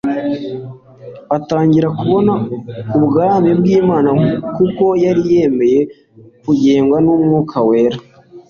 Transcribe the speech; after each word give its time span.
Atangira 1.37 1.87
kubona 1.99 2.33
ubwami 2.97 3.49
bw'Imana 3.59 4.11
kuko 4.55 4.85
yari 5.05 5.21
yemeye 5.33 5.79
kugengwa 6.43 6.97
n'Umwuka 7.05 7.57
Wera. 7.67 7.97